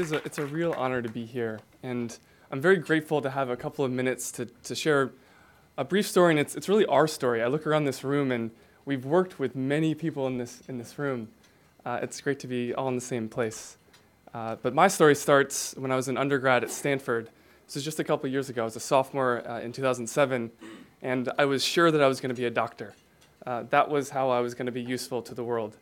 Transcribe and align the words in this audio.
It 0.00 0.04
is 0.04 0.12
a, 0.12 0.24
it's 0.24 0.38
a 0.38 0.46
real 0.46 0.72
honor 0.78 1.02
to 1.02 1.10
be 1.10 1.26
here, 1.26 1.60
and 1.82 2.18
I'm 2.50 2.58
very 2.58 2.78
grateful 2.78 3.20
to 3.20 3.28
have 3.28 3.50
a 3.50 3.56
couple 3.56 3.84
of 3.84 3.90
minutes 3.90 4.32
to, 4.32 4.46
to 4.46 4.74
share 4.74 5.10
a 5.76 5.84
brief 5.84 6.06
story, 6.06 6.32
and 6.32 6.40
it's, 6.40 6.54
it's 6.54 6.70
really 6.70 6.86
our 6.86 7.06
story. 7.06 7.42
I 7.42 7.48
look 7.48 7.66
around 7.66 7.84
this 7.84 8.02
room, 8.02 8.32
and 8.32 8.50
we've 8.86 9.04
worked 9.04 9.38
with 9.38 9.54
many 9.54 9.94
people 9.94 10.26
in 10.26 10.38
this, 10.38 10.62
in 10.68 10.78
this 10.78 10.98
room. 10.98 11.28
Uh, 11.84 11.98
it's 12.00 12.18
great 12.22 12.40
to 12.40 12.46
be 12.46 12.72
all 12.72 12.88
in 12.88 12.94
the 12.94 13.02
same 13.02 13.28
place. 13.28 13.76
Uh, 14.32 14.56
but 14.62 14.72
my 14.72 14.88
story 14.88 15.14
starts 15.14 15.74
when 15.76 15.92
I 15.92 15.96
was 15.96 16.08
an 16.08 16.16
undergrad 16.16 16.64
at 16.64 16.70
Stanford. 16.70 17.28
This 17.66 17.74
was 17.74 17.84
just 17.84 18.00
a 18.00 18.04
couple 18.04 18.26
years 18.30 18.48
ago. 18.48 18.62
I 18.62 18.64
was 18.64 18.76
a 18.76 18.80
sophomore 18.80 19.46
uh, 19.46 19.60
in 19.60 19.70
2007, 19.70 20.50
and 21.02 21.30
I 21.38 21.44
was 21.44 21.62
sure 21.62 21.90
that 21.90 22.02
I 22.02 22.08
was 22.08 22.22
going 22.22 22.34
to 22.34 22.40
be 22.40 22.46
a 22.46 22.50
doctor. 22.50 22.94
Uh, 23.46 23.64
that 23.64 23.90
was 23.90 24.08
how 24.08 24.30
I 24.30 24.40
was 24.40 24.54
going 24.54 24.64
to 24.64 24.72
be 24.72 24.80
useful 24.80 25.20
to 25.20 25.34
the 25.34 25.44
world. 25.44 25.76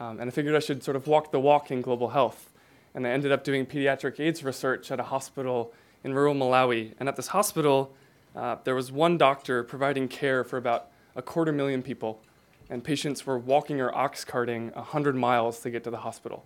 Um, 0.00 0.18
and 0.18 0.28
I 0.28 0.32
figured 0.32 0.56
I 0.56 0.58
should 0.58 0.82
sort 0.82 0.96
of 0.96 1.06
walk 1.06 1.30
the 1.30 1.38
walk 1.38 1.70
in 1.70 1.82
global 1.82 2.08
health. 2.08 2.50
And 2.94 3.06
I 3.06 3.10
ended 3.10 3.32
up 3.32 3.44
doing 3.44 3.66
pediatric 3.66 4.18
AIDS 4.18 4.42
research 4.42 4.90
at 4.90 4.98
a 4.98 5.04
hospital 5.04 5.72
in 6.02 6.14
rural 6.14 6.34
Malawi. 6.34 6.94
And 6.98 7.08
at 7.08 7.16
this 7.16 7.28
hospital, 7.28 7.94
uh, 8.34 8.56
there 8.64 8.74
was 8.74 8.90
one 8.92 9.18
doctor 9.18 9.62
providing 9.62 10.08
care 10.08 10.44
for 10.44 10.56
about 10.56 10.88
a 11.16 11.22
quarter 11.22 11.52
million 11.52 11.82
people, 11.82 12.22
and 12.68 12.84
patients 12.84 13.26
were 13.26 13.38
walking 13.38 13.80
or 13.80 13.94
ox 13.94 14.24
carting 14.24 14.70
100 14.72 15.16
miles 15.16 15.60
to 15.60 15.70
get 15.70 15.84
to 15.84 15.90
the 15.90 15.98
hospital. 15.98 16.44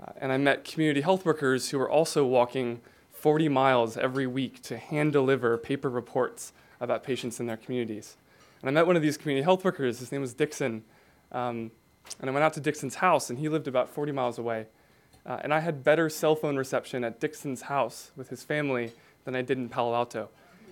Uh, 0.00 0.12
and 0.16 0.32
I 0.32 0.36
met 0.36 0.64
community 0.64 1.00
health 1.00 1.24
workers 1.24 1.70
who 1.70 1.78
were 1.78 1.88
also 1.88 2.26
walking 2.26 2.80
40 3.12 3.48
miles 3.48 3.96
every 3.96 4.26
week 4.26 4.62
to 4.62 4.76
hand 4.76 5.12
deliver 5.12 5.56
paper 5.56 5.88
reports 5.88 6.52
about 6.80 7.04
patients 7.04 7.38
in 7.38 7.46
their 7.46 7.56
communities. 7.56 8.16
And 8.60 8.68
I 8.68 8.72
met 8.72 8.86
one 8.86 8.96
of 8.96 9.02
these 9.02 9.16
community 9.16 9.44
health 9.44 9.64
workers, 9.64 10.00
his 10.00 10.10
name 10.10 10.20
was 10.20 10.34
Dixon. 10.34 10.82
Um, 11.30 11.70
and 12.20 12.28
I 12.28 12.32
went 12.32 12.44
out 12.44 12.52
to 12.54 12.60
Dixon's 12.60 12.96
house, 12.96 13.30
and 13.30 13.38
he 13.38 13.48
lived 13.48 13.68
about 13.68 13.88
40 13.88 14.10
miles 14.12 14.38
away. 14.38 14.66
Uh, 15.24 15.38
and 15.42 15.54
I 15.54 15.60
had 15.60 15.84
better 15.84 16.08
cell 16.08 16.34
phone 16.34 16.56
reception 16.56 17.04
at 17.04 17.20
Dixon's 17.20 17.62
house 17.62 18.10
with 18.16 18.28
his 18.28 18.42
family 18.42 18.92
than 19.24 19.36
I 19.36 19.42
did 19.42 19.58
in 19.58 19.68
Palo 19.68 19.94
Alto. 19.94 20.28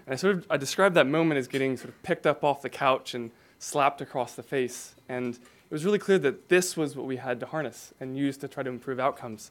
And 0.06 0.14
I 0.14 0.16
sort 0.16 0.36
of 0.36 0.46
I 0.50 0.56
described 0.56 0.94
that 0.96 1.06
moment 1.06 1.38
as 1.38 1.46
getting 1.46 1.76
sort 1.76 1.90
of 1.90 2.02
picked 2.02 2.26
up 2.26 2.42
off 2.42 2.62
the 2.62 2.68
couch 2.68 3.14
and 3.14 3.30
slapped 3.58 4.00
across 4.00 4.34
the 4.34 4.42
face. 4.42 4.94
And 5.08 5.34
it 5.34 5.70
was 5.70 5.84
really 5.84 5.98
clear 5.98 6.18
that 6.18 6.48
this 6.48 6.76
was 6.76 6.96
what 6.96 7.06
we 7.06 7.16
had 7.16 7.38
to 7.40 7.46
harness 7.46 7.94
and 8.00 8.16
use 8.16 8.36
to 8.38 8.48
try 8.48 8.62
to 8.62 8.70
improve 8.70 8.98
outcomes. 8.98 9.50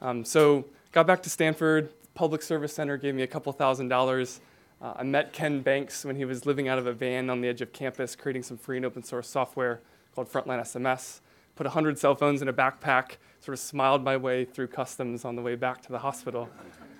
Um, 0.00 0.24
so 0.24 0.66
got 0.92 1.06
back 1.06 1.22
to 1.24 1.30
Stanford. 1.30 1.90
Public 2.14 2.42
Service 2.42 2.72
Center 2.72 2.96
gave 2.96 3.14
me 3.14 3.22
a 3.22 3.26
couple 3.26 3.52
thousand 3.52 3.88
dollars. 3.88 4.40
Uh, 4.80 4.92
I 4.96 5.02
met 5.02 5.32
Ken 5.32 5.60
Banks 5.60 6.04
when 6.04 6.16
he 6.16 6.24
was 6.24 6.46
living 6.46 6.68
out 6.68 6.78
of 6.78 6.86
a 6.86 6.92
van 6.92 7.30
on 7.30 7.40
the 7.40 7.48
edge 7.48 7.62
of 7.62 7.72
campus, 7.72 8.14
creating 8.14 8.42
some 8.42 8.58
free 8.58 8.76
and 8.76 8.86
open 8.86 9.02
source 9.02 9.28
software 9.28 9.80
called 10.14 10.30
Frontline 10.30 10.60
SMS. 10.60 11.20
Put 11.56 11.66
100 11.66 11.98
cell 11.98 12.14
phones 12.14 12.42
in 12.42 12.48
a 12.48 12.52
backpack, 12.52 13.16
sort 13.40 13.54
of 13.54 13.58
smiled 13.58 14.04
my 14.04 14.16
way 14.16 14.44
through 14.44 14.68
customs 14.68 15.24
on 15.24 15.36
the 15.36 15.42
way 15.42 15.54
back 15.54 15.82
to 15.82 15.92
the 15.92 15.98
hospital. 15.98 16.48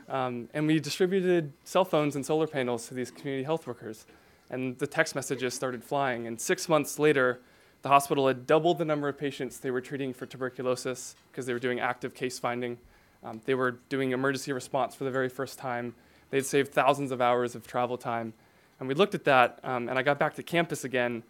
Um, 0.08 0.48
and 0.54 0.66
we 0.66 0.80
distributed 0.80 1.52
cell 1.64 1.84
phones 1.84 2.16
and 2.16 2.24
solar 2.24 2.46
panels 2.46 2.88
to 2.88 2.94
these 2.94 3.10
community 3.10 3.44
health 3.44 3.66
workers. 3.66 4.06
And 4.50 4.78
the 4.78 4.86
text 4.86 5.14
messages 5.14 5.54
started 5.54 5.84
flying. 5.84 6.26
And 6.26 6.40
six 6.40 6.68
months 6.68 6.98
later, 6.98 7.40
the 7.82 7.88
hospital 7.88 8.26
had 8.28 8.46
doubled 8.46 8.78
the 8.78 8.84
number 8.84 9.08
of 9.08 9.18
patients 9.18 9.58
they 9.58 9.70
were 9.70 9.80
treating 9.80 10.12
for 10.12 10.26
tuberculosis 10.26 11.16
because 11.30 11.46
they 11.46 11.52
were 11.52 11.58
doing 11.58 11.80
active 11.80 12.14
case 12.14 12.38
finding. 12.38 12.78
Um, 13.22 13.40
they 13.44 13.54
were 13.54 13.78
doing 13.88 14.12
emergency 14.12 14.52
response 14.52 14.94
for 14.94 15.04
the 15.04 15.10
very 15.10 15.28
first 15.28 15.58
time. 15.58 15.94
They'd 16.30 16.46
saved 16.46 16.72
thousands 16.72 17.10
of 17.10 17.20
hours 17.20 17.54
of 17.54 17.66
travel 17.66 17.98
time. 17.98 18.32
And 18.78 18.88
we 18.88 18.94
looked 18.94 19.14
at 19.14 19.24
that, 19.24 19.58
um, 19.64 19.88
and 19.88 19.98
I 19.98 20.02
got 20.02 20.18
back 20.18 20.34
to 20.34 20.42
campus 20.42 20.84
again, 20.84 21.22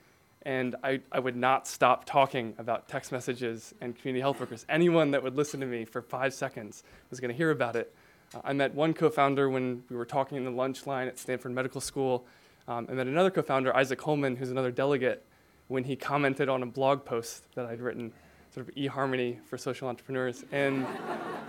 and 0.46 0.76
I, 0.84 1.00
I 1.10 1.18
would 1.18 1.34
not 1.34 1.66
stop 1.66 2.04
talking 2.04 2.54
about 2.56 2.86
text 2.86 3.10
messages 3.10 3.74
and 3.80 3.98
community 3.98 4.20
health 4.20 4.38
workers. 4.38 4.64
Anyone 4.68 5.10
that 5.10 5.20
would 5.20 5.34
listen 5.34 5.58
to 5.58 5.66
me 5.66 5.84
for 5.84 6.00
five 6.00 6.32
seconds 6.32 6.84
was 7.10 7.18
going 7.18 7.32
to 7.32 7.36
hear 7.36 7.50
about 7.50 7.74
it. 7.74 7.92
Uh, 8.32 8.42
I 8.44 8.52
met 8.52 8.72
one 8.72 8.94
co 8.94 9.10
founder 9.10 9.50
when 9.50 9.82
we 9.90 9.96
were 9.96 10.04
talking 10.04 10.38
in 10.38 10.44
the 10.44 10.52
lunch 10.52 10.86
line 10.86 11.08
at 11.08 11.18
Stanford 11.18 11.50
Medical 11.50 11.80
School. 11.80 12.24
Um, 12.68 12.86
I 12.88 12.92
met 12.92 13.08
another 13.08 13.30
co 13.30 13.42
founder, 13.42 13.74
Isaac 13.76 13.98
Holeman, 13.98 14.38
who's 14.38 14.52
another 14.52 14.70
delegate, 14.70 15.26
when 15.66 15.82
he 15.82 15.96
commented 15.96 16.48
on 16.48 16.62
a 16.62 16.66
blog 16.66 17.04
post 17.04 17.52
that 17.56 17.66
I'd 17.66 17.80
written, 17.80 18.12
sort 18.54 18.68
of 18.68 18.74
eHarmony 18.76 19.42
for 19.46 19.58
social 19.58 19.88
entrepreneurs. 19.88 20.44
And 20.52 20.86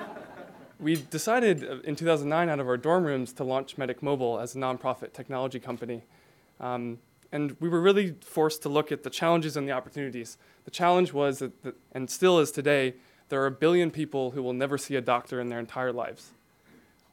we 0.79 0.95
decided 0.95 1.63
uh, 1.63 1.81
in 1.83 1.95
2009 1.95 2.49
out 2.49 2.59
of 2.59 2.67
our 2.67 2.77
dorm 2.77 3.03
rooms 3.03 3.31
to 3.33 3.43
launch 3.43 3.77
Medic 3.77 4.01
Mobile 4.01 4.39
as 4.39 4.55
a 4.55 4.57
nonprofit 4.57 5.13
technology 5.13 5.59
company. 5.59 6.01
Um, 6.59 6.97
and 7.31 7.55
we 7.59 7.69
were 7.69 7.81
really 7.81 8.15
forced 8.21 8.61
to 8.63 8.69
look 8.69 8.91
at 8.91 9.03
the 9.03 9.09
challenges 9.09 9.57
and 9.57 9.67
the 9.67 9.71
opportunities. 9.71 10.37
The 10.65 10.71
challenge 10.71 11.13
was, 11.13 11.39
that, 11.39 11.51
and 11.91 12.09
still 12.09 12.39
is 12.39 12.51
today, 12.51 12.95
there 13.29 13.41
are 13.41 13.47
a 13.47 13.51
billion 13.51 13.91
people 13.91 14.31
who 14.31 14.41
will 14.41 14.53
never 14.53 14.77
see 14.77 14.95
a 14.95 15.01
doctor 15.01 15.41
in 15.41 15.49
their 15.49 15.59
entire 15.59 15.91
lives. 15.91 16.31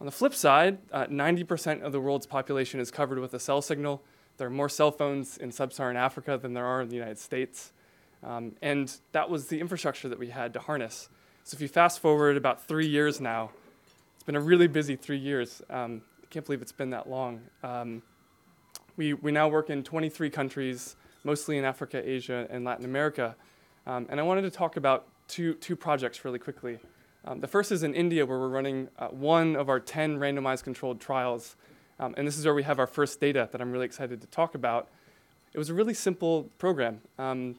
On 0.00 0.06
the 0.06 0.12
flip 0.12 0.34
side, 0.34 0.78
uh, 0.92 1.06
90% 1.06 1.82
of 1.82 1.92
the 1.92 2.00
world's 2.00 2.26
population 2.26 2.80
is 2.80 2.90
covered 2.90 3.18
with 3.18 3.34
a 3.34 3.38
cell 3.38 3.62
signal. 3.62 4.02
There 4.36 4.46
are 4.46 4.50
more 4.50 4.68
cell 4.68 4.90
phones 4.90 5.38
in 5.38 5.52
sub 5.52 5.72
Saharan 5.72 5.96
Africa 5.96 6.38
than 6.40 6.54
there 6.54 6.66
are 6.66 6.82
in 6.82 6.88
the 6.88 6.96
United 6.96 7.18
States. 7.18 7.72
Um, 8.22 8.52
and 8.62 8.94
that 9.12 9.28
was 9.28 9.48
the 9.48 9.60
infrastructure 9.60 10.08
that 10.08 10.18
we 10.18 10.28
had 10.28 10.52
to 10.54 10.60
harness. 10.60 11.08
So 11.44 11.54
if 11.54 11.60
you 11.60 11.68
fast 11.68 12.00
forward 12.00 12.36
about 12.36 12.66
three 12.66 12.86
years 12.86 13.20
now, 13.20 13.50
it's 14.14 14.24
been 14.24 14.36
a 14.36 14.40
really 14.40 14.66
busy 14.66 14.96
three 14.96 15.18
years. 15.18 15.62
Um, 15.68 16.02
I 16.22 16.26
can't 16.30 16.44
believe 16.44 16.62
it's 16.62 16.72
been 16.72 16.90
that 16.90 17.08
long. 17.08 17.42
Um, 17.62 18.02
we, 18.96 19.14
we 19.14 19.32
now 19.32 19.48
work 19.48 19.70
in 19.70 19.82
23 19.82 20.30
countries, 20.30 20.96
mostly 21.24 21.58
in 21.58 21.64
Africa, 21.64 22.00
Asia, 22.08 22.46
and 22.50 22.64
Latin 22.64 22.84
America. 22.84 23.34
Um, 23.86 24.06
and 24.08 24.20
I 24.20 24.22
wanted 24.22 24.42
to 24.42 24.50
talk 24.50 24.76
about 24.76 25.06
two, 25.28 25.54
two 25.54 25.76
projects 25.76 26.24
really 26.24 26.38
quickly. 26.38 26.78
Um, 27.24 27.40
the 27.40 27.48
first 27.48 27.72
is 27.72 27.82
in 27.82 27.94
India, 27.94 28.24
where 28.26 28.38
we're 28.38 28.48
running 28.48 28.88
uh, 28.98 29.08
one 29.08 29.56
of 29.56 29.68
our 29.68 29.80
10 29.80 30.18
randomized 30.18 30.64
controlled 30.64 31.00
trials. 31.00 31.56
Um, 31.98 32.14
and 32.16 32.26
this 32.26 32.38
is 32.38 32.44
where 32.44 32.54
we 32.54 32.62
have 32.62 32.78
our 32.78 32.86
first 32.86 33.20
data 33.20 33.48
that 33.52 33.60
I'm 33.60 33.72
really 33.72 33.86
excited 33.86 34.20
to 34.20 34.26
talk 34.26 34.54
about. 34.54 34.88
It 35.52 35.58
was 35.58 35.70
a 35.70 35.74
really 35.74 35.94
simple 35.94 36.50
program. 36.58 37.00
Um, 37.18 37.56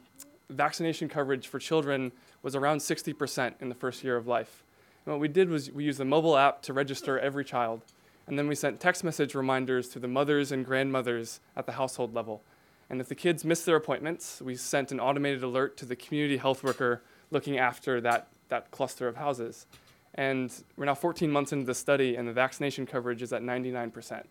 vaccination 0.50 1.08
coverage 1.08 1.48
for 1.48 1.58
children 1.58 2.12
was 2.42 2.54
around 2.54 2.78
60% 2.78 3.54
in 3.60 3.68
the 3.68 3.74
first 3.74 4.04
year 4.04 4.16
of 4.16 4.26
life. 4.26 4.62
And 5.04 5.12
what 5.12 5.20
we 5.20 5.28
did 5.28 5.48
was 5.48 5.70
we 5.70 5.84
used 5.84 5.98
the 5.98 6.04
mobile 6.04 6.36
app 6.36 6.62
to 6.62 6.72
register 6.72 7.18
every 7.18 7.44
child. 7.44 7.82
And 8.26 8.38
then 8.38 8.48
we 8.48 8.54
sent 8.54 8.80
text 8.80 9.04
message 9.04 9.34
reminders 9.34 9.88
to 9.90 9.98
the 9.98 10.08
mothers 10.08 10.50
and 10.50 10.64
grandmothers 10.64 11.40
at 11.56 11.66
the 11.66 11.72
household 11.72 12.14
level. 12.14 12.42
And 12.90 13.00
if 13.00 13.08
the 13.08 13.14
kids 13.14 13.44
missed 13.44 13.66
their 13.66 13.76
appointments, 13.76 14.40
we 14.40 14.56
sent 14.56 14.92
an 14.92 15.00
automated 15.00 15.42
alert 15.42 15.76
to 15.78 15.84
the 15.84 15.96
community 15.96 16.36
health 16.36 16.62
worker 16.62 17.02
looking 17.30 17.58
after 17.58 18.00
that 18.00 18.28
that 18.48 18.70
cluster 18.70 19.08
of 19.08 19.16
houses. 19.16 19.66
And 20.14 20.52
we're 20.76 20.86
now 20.86 20.94
14 20.94 21.30
months 21.30 21.52
into 21.52 21.66
the 21.66 21.74
study, 21.74 22.16
and 22.16 22.26
the 22.26 22.32
vaccination 22.32 22.86
coverage 22.86 23.22
is 23.22 23.32
at 23.32 23.42
99%. 23.42 24.24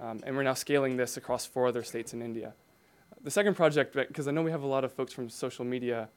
Um, 0.00 0.20
and 0.24 0.34
we're 0.34 0.42
now 0.42 0.54
scaling 0.54 0.96
this 0.96 1.16
across 1.16 1.46
four 1.46 1.68
other 1.68 1.82
states 1.82 2.12
in 2.12 2.22
India. 2.22 2.54
The 3.22 3.30
second 3.30 3.54
project, 3.54 3.94
because 3.94 4.26
I 4.26 4.32
know 4.32 4.42
we 4.42 4.50
have 4.50 4.62
a 4.62 4.66
lot 4.66 4.84
of 4.84 4.92
folks 4.92 5.12
from 5.12 5.28
social 5.28 5.64
media 5.64 6.08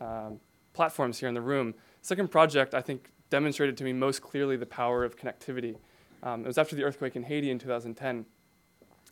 um, 0.00 0.40
platforms 0.72 1.18
here 1.18 1.28
in 1.28 1.34
the 1.34 1.42
room, 1.42 1.74
second 2.00 2.30
project 2.30 2.74
I 2.74 2.80
think 2.80 3.10
demonstrated 3.28 3.76
to 3.78 3.84
me 3.84 3.92
most 3.92 4.22
clearly 4.22 4.56
the 4.56 4.66
power 4.66 5.04
of 5.04 5.16
connectivity. 5.16 5.76
Um, 6.24 6.40
it 6.40 6.46
was 6.46 6.58
after 6.58 6.74
the 6.74 6.82
earthquake 6.82 7.16
in 7.16 7.22
Haiti 7.22 7.50
in 7.50 7.58
2010, 7.58 8.24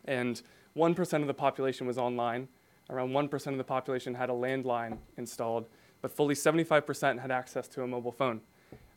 and 0.07 0.43
1% 0.77 1.21
of 1.21 1.27
the 1.27 1.35
population 1.35 1.87
was 1.87 1.99
online. 1.99 2.49
Around 2.89 3.11
1% 3.11 3.47
of 3.47 3.59
the 3.59 3.65
population 3.65 4.15
had 4.15 4.31
a 4.31 4.33
landline 4.33 4.97
installed, 5.19 5.69
but 6.01 6.11
fully 6.11 6.35
75% 6.35 7.21
had 7.21 7.31
access 7.31 7.69
to 7.69 7.83
a 7.83 7.87
mobile 7.87 8.13
phone. 8.13 8.41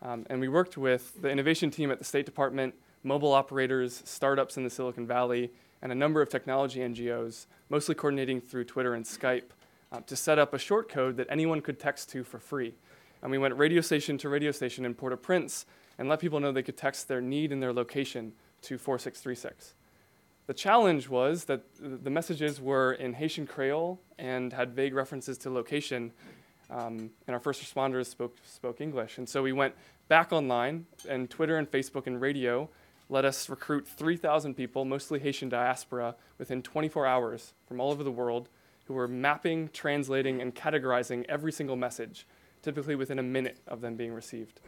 Um, 0.01 0.25
and 0.29 0.39
we 0.39 0.47
worked 0.47 0.77
with 0.77 1.21
the 1.21 1.29
innovation 1.29 1.69
team 1.69 1.91
at 1.91 1.99
the 1.99 2.05
State 2.05 2.25
Department, 2.25 2.73
mobile 3.03 3.33
operators, 3.33 4.01
startups 4.05 4.55
in 4.55 4.63
the 4.63 4.69
Silicon 4.69 5.05
Valley, 5.05 5.51
and 5.81 5.91
a 5.91 5.95
number 5.95 6.21
of 6.21 6.29
technology 6.29 6.79
NGOs, 6.79 7.47
mostly 7.69 7.95
coordinating 7.95 8.39
through 8.39 8.63
Twitter 8.63 8.93
and 8.93 9.03
Skype, 9.05 9.51
uh, 9.91 9.99
to 10.01 10.15
set 10.15 10.39
up 10.39 10.53
a 10.53 10.57
short 10.57 10.89
code 10.89 11.17
that 11.17 11.27
anyone 11.29 11.61
could 11.61 11.79
text 11.79 12.09
to 12.11 12.23
for 12.23 12.39
free. 12.39 12.75
And 13.25 13.31
we 13.31 13.39
went 13.39 13.55
radio 13.55 13.81
station 13.81 14.19
to 14.19 14.29
radio 14.29 14.51
station 14.51 14.85
in 14.85 14.93
Port 14.93 15.11
au 15.11 15.17
Prince 15.17 15.65
and 15.97 16.07
let 16.07 16.19
people 16.19 16.39
know 16.39 16.51
they 16.51 16.61
could 16.61 16.77
text 16.77 17.07
their 17.07 17.21
need 17.21 17.51
and 17.51 17.59
their 17.59 17.73
location 17.73 18.33
to 18.61 18.77
4636. 18.77 19.73
The 20.45 20.53
challenge 20.53 21.09
was 21.09 21.45
that 21.45 21.63
the 21.79 22.11
messages 22.11 22.61
were 22.61 22.93
in 22.93 23.13
Haitian 23.13 23.47
Creole 23.47 23.99
and 24.19 24.53
had 24.53 24.75
vague 24.75 24.93
references 24.93 25.39
to 25.39 25.49
location, 25.49 26.11
um, 26.69 27.09
and 27.25 27.33
our 27.33 27.39
first 27.39 27.63
responders 27.63 28.05
spoke, 28.05 28.35
spoke 28.45 28.79
English. 28.79 29.17
And 29.17 29.27
so 29.27 29.41
we 29.41 29.53
went 29.53 29.73
back 30.07 30.31
online, 30.31 30.85
and 31.09 31.27
Twitter 31.27 31.57
and 31.57 31.67
Facebook 31.71 32.05
and 32.05 32.21
radio 32.21 32.69
let 33.09 33.25
us 33.25 33.49
recruit 33.49 33.87
3,000 33.87 34.53
people, 34.53 34.85
mostly 34.85 35.17
Haitian 35.17 35.49
diaspora, 35.49 36.15
within 36.37 36.61
24 36.61 37.07
hours 37.07 37.53
from 37.67 37.79
all 37.79 37.89
over 37.89 38.03
the 38.03 38.11
world 38.11 38.49
who 38.83 38.93
were 38.93 39.07
mapping, 39.07 39.71
translating, 39.73 40.41
and 40.41 40.53
categorizing 40.53 41.25
every 41.27 41.51
single 41.51 41.75
message, 41.75 42.27
typically 42.65 42.95
within 42.95 43.19
a 43.19 43.23
minute 43.23 43.59
of 43.67 43.79
them 43.79 43.95
being 43.95 44.11
received. 44.11 44.59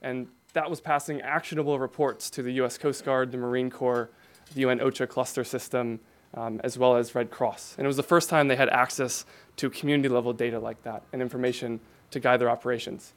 And 0.00 0.26
that 0.54 0.68
was 0.68 0.80
passing 0.80 1.20
actionable 1.20 1.78
reports 1.78 2.30
to 2.30 2.42
the 2.42 2.52
US 2.54 2.78
Coast 2.78 3.04
Guard, 3.04 3.30
the 3.30 3.36
Marine 3.36 3.70
Corps, 3.70 4.10
the 4.54 4.62
UN 4.62 4.80
OCHA 4.80 5.08
cluster 5.08 5.44
system, 5.44 6.00
um, 6.34 6.60
as 6.64 6.78
well 6.78 6.96
as 6.96 7.14
Red 7.14 7.30
Cross. 7.30 7.74
And 7.76 7.84
it 7.84 7.88
was 7.88 7.98
the 7.98 8.02
first 8.02 8.30
time 8.30 8.48
they 8.48 8.56
had 8.56 8.70
access 8.70 9.26
to 9.56 9.68
community 9.68 10.08
level 10.08 10.32
data 10.32 10.58
like 10.58 10.82
that 10.82 11.02
and 11.12 11.20
information 11.20 11.78
to 12.10 12.18
guide 12.18 12.40
their 12.40 12.50
operations. 12.50 13.12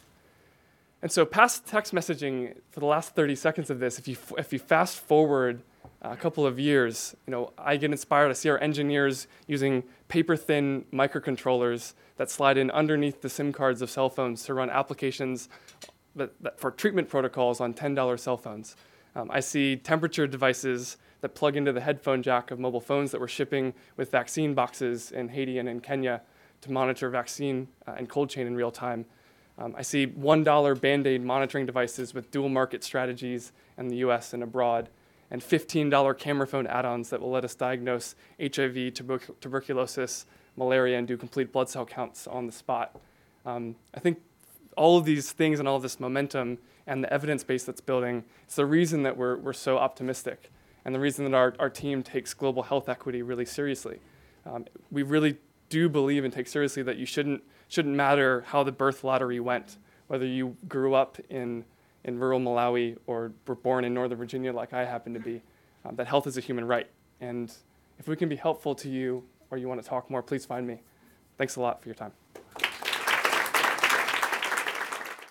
And 1.01 1.09
so 1.09 1.25
past 1.25 1.65
text 1.65 1.93
messaging 1.93 2.55
for 2.71 2.81
the 2.81 2.85
last 2.85 3.15
30 3.15 3.35
seconds 3.35 3.69
of 3.69 3.79
this, 3.79 3.97
if 3.97 4.07
you, 4.07 4.17
if 4.37 4.51
you 4.51 4.59
fast 4.59 4.99
forward 4.99 5.61
a 6.11 6.17
couple 6.17 6.45
of 6.45 6.59
years, 6.59 7.15
you 7.25 7.31
know, 7.31 7.53
I 7.57 7.77
get 7.77 7.91
inspired. 7.91 8.29
I 8.29 8.33
see 8.33 8.49
our 8.49 8.59
engineers 8.59 9.27
using 9.47 9.83
paper-thin 10.07 10.85
microcontrollers 10.93 11.93
that 12.17 12.29
slide 12.29 12.57
in 12.57 12.71
underneath 12.71 13.21
the 13.21 13.29
SIM 13.29 13.51
cards 13.51 13.81
of 13.81 13.89
cell 13.89 14.09
phones 14.09 14.43
to 14.43 14.53
run 14.53 14.69
applications 14.69 15.49
that, 16.15 16.31
that 16.41 16.59
for 16.59 16.71
treatment 16.71 17.09
protocols 17.09 17.59
on 17.59 17.73
$10 17.73 18.19
cell 18.19 18.37
phones. 18.37 18.75
Um, 19.15 19.29
I 19.31 19.39
see 19.39 19.75
temperature 19.75 20.27
devices 20.27 20.97
that 21.21 21.29
plug 21.29 21.55
into 21.55 21.71
the 21.71 21.81
headphone 21.81 22.21
jack 22.21 22.51
of 22.51 22.59
mobile 22.59 22.81
phones 22.81 23.11
that 23.11 23.19
we're 23.19 23.27
shipping 23.27 23.73
with 23.97 24.11
vaccine 24.11 24.53
boxes 24.53 25.11
in 25.11 25.29
Haiti 25.29 25.57
and 25.59 25.67
in 25.69 25.79
Kenya 25.79 26.21
to 26.61 26.71
monitor 26.71 27.09
vaccine 27.09 27.67
uh, 27.87 27.93
and 27.97 28.09
cold 28.09 28.29
chain 28.29 28.47
in 28.47 28.55
real 28.55 28.71
time. 28.71 29.05
Um, 29.57 29.73
I 29.77 29.81
see 29.81 30.05
$1 30.05 30.81
Band 30.81 31.07
Aid 31.07 31.23
monitoring 31.23 31.65
devices 31.65 32.13
with 32.13 32.29
dual 32.29 32.49
market 32.49 32.83
strategies 32.83 33.53
in 33.77 33.87
the 33.87 33.97
US 33.97 34.33
and 34.33 34.43
abroad, 34.43 34.89
and 35.31 35.41
$15 35.41 36.17
camera 36.17 36.47
phone 36.47 36.67
add 36.67 36.85
ons 36.85 37.09
that 37.09 37.21
will 37.21 37.31
let 37.31 37.43
us 37.43 37.55
diagnose 37.55 38.15
HIV, 38.39 38.93
tuber- 38.93 39.19
tuberculosis, 39.41 40.25
malaria, 40.55 40.97
and 40.97 41.07
do 41.07 41.17
complete 41.17 41.51
blood 41.51 41.69
cell 41.69 41.85
counts 41.85 42.27
on 42.27 42.45
the 42.45 42.51
spot. 42.51 42.99
Um, 43.45 43.75
I 43.93 43.99
think 43.99 44.21
all 44.77 44.97
of 44.97 45.05
these 45.05 45.31
things 45.31 45.59
and 45.59 45.67
all 45.67 45.79
this 45.79 45.99
momentum 45.99 46.59
and 46.87 47.03
the 47.03 47.11
evidence 47.11 47.43
base 47.43 47.63
that's 47.63 47.81
building 47.81 48.23
is 48.47 48.55
the 48.55 48.65
reason 48.65 49.03
that 49.03 49.17
we're, 49.17 49.37
we're 49.37 49.53
so 49.53 49.77
optimistic 49.77 50.51
and 50.83 50.93
the 50.93 50.99
reason 50.99 51.25
that 51.25 51.35
our, 51.35 51.53
our 51.59 51.69
team 51.69 52.03
takes 52.03 52.33
global 52.33 52.63
health 52.63 52.87
equity 52.87 53.21
really 53.23 53.45
seriously. 53.45 53.99
Um, 54.45 54.65
we 54.91 55.01
really 55.01 55.37
do 55.69 55.89
believe 55.89 56.23
and 56.23 56.31
take 56.31 56.47
seriously 56.47 56.83
that 56.83 56.97
you 56.97 57.07
shouldn't, 57.07 57.43
shouldn't 57.67 57.95
matter 57.95 58.41
how 58.47 58.63
the 58.63 58.71
birth 58.71 59.03
lottery 59.03 59.39
went, 59.39 59.77
whether 60.07 60.25
you 60.25 60.55
grew 60.67 60.93
up 60.93 61.17
in, 61.29 61.65
in 62.05 62.19
rural 62.19 62.39
Malawi 62.39 62.97
or 63.07 63.33
were 63.47 63.55
born 63.55 63.83
in 63.83 63.93
Northern 63.93 64.17
Virginia 64.17 64.53
like 64.53 64.73
I 64.73 64.85
happen 64.85 65.13
to 65.13 65.19
be, 65.19 65.41
um, 65.83 65.95
that 65.97 66.07
health 66.07 66.27
is 66.27 66.37
a 66.37 66.41
human 66.41 66.65
right. 66.65 66.87
And 67.19 67.51
if 67.99 68.07
we 68.07 68.15
can 68.15 68.29
be 68.29 68.35
helpful 68.35 68.75
to 68.75 68.89
you 68.89 69.23
or 69.51 69.57
you 69.57 69.67
want 69.67 69.81
to 69.81 69.87
talk 69.87 70.09
more, 70.09 70.21
please 70.21 70.45
find 70.45 70.65
me. 70.65 70.81
Thanks 71.37 71.57
a 71.57 71.61
lot 71.61 71.81
for 71.81 71.89
your 71.89 71.95
time. 71.95 72.24